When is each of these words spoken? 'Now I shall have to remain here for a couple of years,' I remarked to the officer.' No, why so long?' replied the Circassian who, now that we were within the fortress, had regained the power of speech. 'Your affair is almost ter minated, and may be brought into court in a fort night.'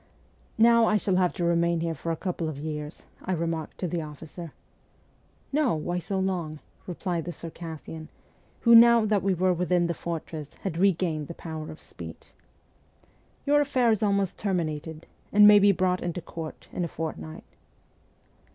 'Now 0.57 0.87
I 0.87 0.97
shall 0.97 1.17
have 1.17 1.31
to 1.33 1.43
remain 1.43 1.81
here 1.81 1.93
for 1.93 2.11
a 2.11 2.15
couple 2.15 2.49
of 2.49 2.57
years,' 2.57 3.03
I 3.23 3.33
remarked 3.33 3.77
to 3.77 3.87
the 3.87 4.01
officer.' 4.01 4.51
No, 5.53 5.75
why 5.75 5.99
so 5.99 6.17
long?' 6.17 6.57
replied 6.87 7.25
the 7.25 7.31
Circassian 7.31 8.09
who, 8.61 8.73
now 8.73 9.05
that 9.05 9.21
we 9.21 9.35
were 9.35 9.53
within 9.53 9.85
the 9.85 9.93
fortress, 9.93 10.55
had 10.63 10.79
regained 10.79 11.27
the 11.27 11.35
power 11.35 11.69
of 11.69 11.83
speech. 11.83 12.31
'Your 13.45 13.61
affair 13.61 13.91
is 13.91 14.01
almost 14.01 14.39
ter 14.39 14.55
minated, 14.55 15.03
and 15.31 15.47
may 15.47 15.59
be 15.59 15.71
brought 15.71 16.01
into 16.01 16.19
court 16.19 16.67
in 16.73 16.83
a 16.83 16.87
fort 16.87 17.19
night.' 17.19 17.43